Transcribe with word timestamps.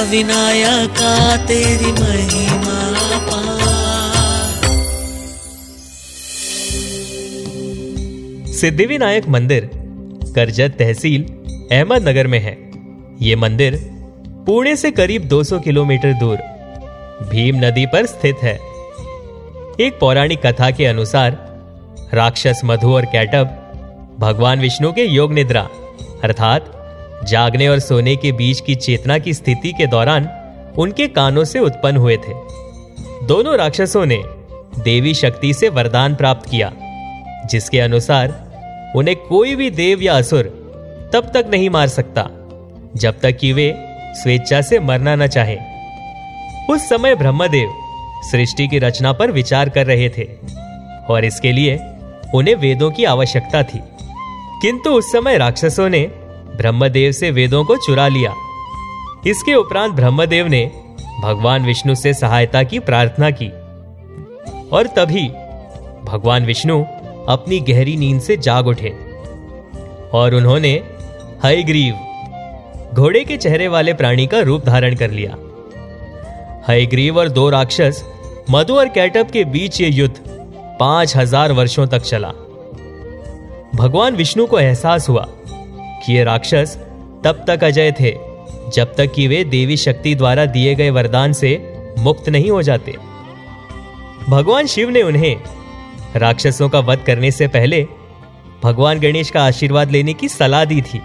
अष्टविनायका 0.00 1.36
तेरी 1.36 1.92
महिमा 1.92 2.76
सिद्धिविनायक 8.52 9.28
मंदिर, 9.28 9.70
करजत 10.34 10.76
तहसील 10.78 11.22
अहमदनगर 11.72 12.26
में 12.26 12.38
है। 12.38 12.56
ये 13.22 13.36
मंदिर 13.36 13.78
पुणे 14.46 14.76
से 14.76 14.90
करीब 14.90 15.22
200 15.22 15.60
किलोमीटर 15.60 16.12
दूर, 16.12 16.36
भीम 17.30 17.56
नदी 17.56 17.86
पर 17.86 18.06
स्थित 18.06 18.36
है। 18.42 18.54
एक 19.80 19.98
पौराणिक 20.00 20.46
कथा 20.46 20.70
के 20.70 20.86
अनुसार, 20.86 21.30
राक्षस 22.14 22.60
मधु 22.64 22.94
और 22.94 23.04
कैटब, 23.04 23.56
भगवान 24.18 24.60
विष्णु 24.60 24.92
के 24.92 25.04
योग 25.04 25.32
निद्रा, 25.32 25.68
अर्थात 26.24 26.76
जागने 27.24 27.68
और 27.68 27.78
सोने 27.78 28.16
के 28.16 28.32
बीच 28.32 28.60
की 28.60 28.74
चेतना 28.74 29.18
की 29.18 29.34
स्थिति 29.34 29.72
के 29.72 29.86
दौरान 29.86 30.28
उनके 30.78 31.08
कानों 31.08 31.44
से 31.44 31.58
उत्पन्न 31.58 31.96
हुए 31.96 32.16
थे। 32.16 32.32
दोनों 33.26 33.56
राक्षसों 33.56 34.06
ने 34.06 34.22
देवी 34.78 35.14
शक्ति 35.14 35.54
से 35.54 35.68
वरदान 35.68 36.14
प्राप्त 36.14 36.50
किया, 36.50 36.72
जिसके 37.46 37.80
अनुसार 37.80 38.50
उन्हें 38.96 39.16
कोई 39.16 39.54
भी 39.54 39.70
देव 39.70 40.02
या 40.02 40.16
असुर 40.16 40.60
तब 41.12 41.30
तक 41.34 41.46
नहीं 41.50 41.70
मार 41.70 41.88
सकता, 41.88 42.28
जब 42.96 43.20
तक 43.20 43.36
कि 43.36 43.52
वे 43.52 43.74
स्वेच्छा 44.12 44.60
से 44.60 44.78
मरना 44.78 45.16
न 45.16 45.26
चाहे। 45.26 45.56
उस 46.70 46.88
समय 46.88 47.14
ब्रह्मदेव 47.14 47.74
सृष्टि 48.32 48.68
की 48.68 48.78
रचना 48.78 49.12
पर 49.12 49.30
विचार 49.30 49.68
कर 49.68 49.86
रहे 49.86 50.08
थे, 50.08 50.28
और 51.10 51.24
इसके 51.24 51.52
लिए 51.52 51.80
उन्हें 52.34 52.54
वेदों 52.54 52.90
की 52.90 53.04
आवश्यकता 53.04 53.62
थी। 53.62 53.80
किंतु 54.62 54.90
उस 54.90 55.12
समय 55.12 55.38
राक्षसों 55.38 55.88
ने 55.88 56.10
ब्रह्मदेव 56.60 57.12
से 57.12 57.30
वेदों 57.30 57.64
को 57.64 57.76
चुरा 57.76 58.06
लिया। 58.08 58.34
इसके 59.26 59.54
उपरांत 59.54 59.94
ब्रह्मदेव 59.94 60.46
ने 60.46 60.64
भगवान 61.22 61.66
विष्णु 61.66 61.94
से 61.94 62.12
सहायता 62.14 62.62
की 62.62 62.78
प्रार्थना 62.80 63.30
की। 63.32 63.48
और 64.70 64.86
तभी 64.96 65.28
भगवान 66.04 66.46
विष्णु 66.46 66.78
अपनी 67.28 67.58
गहरी 67.60 67.96
नींद 67.96 68.20
से 68.20 68.36
जाग 68.36 68.66
उठे 68.66 68.90
और 70.14 70.34
उन्होंने 70.34 70.72
हयग्रीव, 71.44 71.94
घोड़े 72.94 73.24
के 73.24 73.36
चेहरे 73.36 73.68
वाले 73.68 73.92
प्राणी 73.94 74.26
का 74.26 74.40
रूप 74.40 74.64
धारण 74.64 74.94
कर 74.96 75.10
लिया। 75.10 75.36
हयग्रीव 76.68 77.18
और 77.18 77.28
दो 77.28 77.48
राक्षस, 77.50 78.04
मधु 78.50 78.76
और 78.76 78.88
कैटअप 78.88 79.30
के 79.30 79.44
बीच 79.46 79.80
ये 79.80 79.88
युद्ध 79.88 80.14
पाँच 80.80 81.16
हज़ार 81.16 81.52
वर्षों 81.52 81.86
तक 81.86 82.02
चला। 82.02 82.28
भगवान 83.74 84.16
विष्णु 84.16 84.46
को 84.46 84.58
एहसास 84.58 85.08
हुआ 85.08 85.26
कि 86.02 86.12
ये 86.12 86.24
राक्षस 86.24 86.76
तब 87.24 87.44
तक 87.46 87.64
अजय 87.64 87.92
थे, 87.92 88.10
जब 88.74 88.94
तक 88.94 89.12
कि 89.14 89.26
वे 89.28 89.44
देवी 89.44 89.76
शक्ति 89.76 90.14
द्वारा 90.14 90.44
दिए 90.46 90.74
गए 90.74 90.90
वरदान 90.90 91.32
से 91.32 91.50
मुक्त 91.98 92.28
नहीं 92.28 92.50
हो 92.50 92.62
जाते। 92.62 92.96
भगवान 94.28 94.66
शिव 94.66 94.90
ने 94.90 95.02
उन्हें 95.02 95.36
राक्षसों 96.16 96.68
का 96.68 96.80
वध 96.80 96.98
करने 96.98 97.30
से 97.30 97.48
पहले 97.48 97.86
भगवान 98.62 99.00
गणेश 99.00 99.30
का 99.30 99.44
आशीर्वाद 99.44 99.90
लेने 99.90 100.14
की 100.14 100.28
सलाह 100.28 100.64
दी 100.64 100.80
थी। 100.82 101.00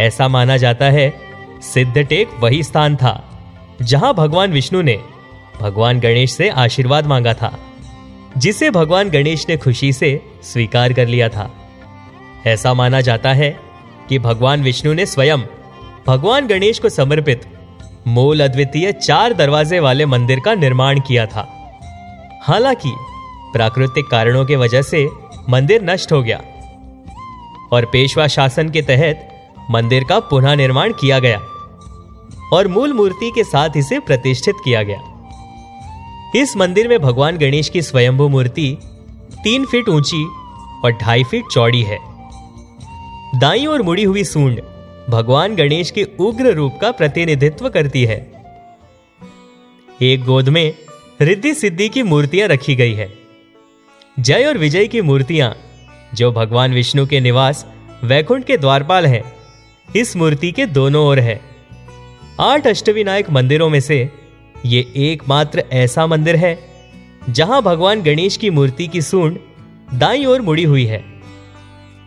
ऐसा 0.00 0.28
माना 0.28 0.56
जाता 0.56 0.84
है 0.84 1.12
सिद्ध 1.62 1.98
टेक 1.98 2.30
वही 2.40 2.62
स्थान 2.62 2.96
था, 2.96 3.12
जहाँ 3.82 4.14
भगवान 4.14 4.52
विष्णु 4.52 4.82
ने 4.82 4.98
भगवान 5.60 6.00
गणेश 6.00 6.32
से 6.32 6.48
आशीर्वाद 6.48 7.06
मांगा 7.06 7.34
था, 7.34 7.58
जिसे 8.38 8.70
भगवान 8.70 9.10
गणेश 9.10 9.46
ने 9.48 9.56
खुशी 9.56 9.92
से 9.92 10.20
स्वीकार 10.42 10.92
कर 10.92 11.06
लिया 11.06 11.28
था। 11.28 11.50
ऐसा 12.46 12.74
माना 12.74 13.00
जाता 13.00 13.32
है 13.32 13.63
कि 14.08 14.18
भगवान 14.18 14.62
विष्णु 14.62 14.92
ने 14.94 15.06
स्वयं 15.06 15.38
भगवान 16.06 16.46
गणेश 16.46 16.78
को 16.78 16.88
समर्पित 16.88 17.44
मूल 18.06 18.40
अद्वितीय 18.40 18.92
चार 18.92 19.32
दरवाजे 19.32 19.80
वाले 19.80 20.06
मंदिर 20.06 20.40
का 20.40 20.54
निर्माण 20.54 21.00
किया 21.00 21.26
था। 21.26 21.48
हालाँकि 22.42 22.92
प्राकृतिक 23.52 24.06
कारणों 24.06 24.44
के 24.44 24.56
वजह 24.56 24.82
से 24.82 25.08
मंदिर 25.50 25.82
नष्ट 25.82 26.12
हो 26.12 26.22
गया 26.22 26.40
और 27.72 27.84
पेशवा 27.84 28.26
शासन 28.26 28.70
के 28.70 28.82
तहत 28.82 29.28
मंदिर 29.70 30.04
का 30.04 30.20
पुनः 30.20 30.54
निर्माण 30.54 30.92
किया 30.92 31.18
गया 31.18 31.38
और 32.52 32.68
मूल 32.68 32.92
मूर्ति 32.92 33.30
के 33.30 33.44
साथ 33.44 33.70
इसे 33.76 33.98
प्रतिष्ठित 33.98 34.54
किया 34.64 34.82
गया। 34.82 35.00
इस 36.36 36.56
मंदिर 36.56 36.88
में 36.88 36.98
भगवान 36.98 37.36
गणेश 37.36 37.68
की 37.68 37.82
स्वयंभू 37.82 38.28
मूर्ति 38.28 38.78
तीन 39.44 39.64
फीट 39.64 39.88
ऊँची 39.88 40.24
और 40.84 40.92
ढाई 40.92 41.24
फीट 41.24 41.44
चौड़ी 41.52 41.82
है। 41.82 42.13
दाई 43.40 43.66
और 43.66 43.82
मुड़ी 43.82 44.04
हुई 44.04 44.24
सूंड 44.24 44.60
भगवान 45.10 45.56
गणेश 45.56 45.90
के 45.90 46.06
उग्र 46.20 46.52
रूप 46.52 46.78
का 46.80 46.90
प्रतिनिधित्व 46.90 47.68
करती 47.68 48.04
है। 48.04 48.32
एक 50.02 50.24
गोद 50.24 50.48
में 50.48 50.74
रिद्धि 51.20 51.54
सिद्धि 51.54 51.88
की 51.88 52.02
मूर्तियाँ 52.02 52.48
रखी 52.48 52.74
गई 52.74 52.92
है। 52.92 53.12
जय 54.18 54.44
और 54.44 54.58
विजय 54.58 54.86
की 54.86 55.00
मूर्तियाँ, 55.00 55.56
जो 56.14 56.32
भगवान 56.32 56.74
विष्णु 56.74 57.06
के 57.06 57.20
निवास 57.20 57.66
वैकुंठ 58.04 58.44
के 58.44 58.56
द्वारपाल 58.56 59.06
हैं, 59.06 59.32
इस 59.96 60.16
मूर्ति 60.16 60.52
के 60.52 60.66
दोनों 60.66 61.06
ओर 61.06 61.18
है। 61.18 61.40
आठ 62.40 62.66
अष्टविनायक 62.66 63.30
मंदिरों 63.30 63.68
में 63.68 63.80
से 63.80 64.10
ये 64.66 64.92
एकमात्र 64.96 65.64
ऐसा 65.72 66.06
मंदिर 66.06 66.36
है, 66.36 66.58
जहाँ 67.30 67.62
भगवान 67.62 68.02
गणेश 68.02 68.36
की 68.36 68.50
मूर्ति 68.50 68.86
की 68.86 69.02
सूंड 69.02 69.38
दाई 69.94 70.24
ओर 70.24 70.40
मुड़ी 70.40 70.64
हुई 70.64 70.84
है। 70.84 71.13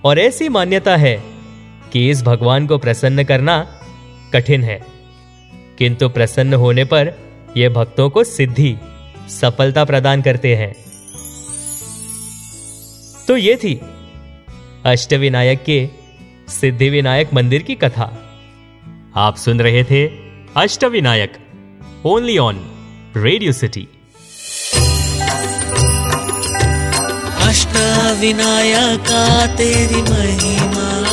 और 0.04 0.20
ऐसी 0.20 0.50
मान्यता 0.50 0.98
है 0.98 1.24
कि 1.94 2.10
इस 2.10 2.24
भगवान 2.24 2.68
को 2.68 2.78
प्रसन्न 2.78 3.24
करना 3.24 3.80
कठिन 4.34 4.64
है। 4.64 4.86
किंतु 5.78 6.10
प्रसन्न 6.10 6.54
होने 6.54 6.86
पर 6.86 7.14
यह 7.58 7.70
भक्तों 7.70 8.10
को 8.10 8.24
सिद्धि, 8.24 8.76
सफलता 9.30 9.86
प्रदान 9.86 10.22
करते 10.22 10.56
हैं। 10.56 10.76
तो 13.28 13.38
ये 13.38 13.56
थी 13.56 13.82
अष्टविनायक 14.86 15.64
के 15.64 15.90
सिद्धि 16.48 16.90
विनायक 16.90 17.34
मंदिर 17.34 17.62
की 17.62 17.76
कथा। 17.76 18.24
आप 19.16 19.36
सुन 19.36 19.60
रहे 19.60 19.84
थे 19.84 20.08
Ashtavinayak 20.58 21.34
only 22.06 22.38
on 22.38 22.72
radio 23.18 23.52
city 23.52 23.88
Ashtavinayaka 28.08 29.24
तेरी 29.58 30.02
महिमा। 30.02 31.07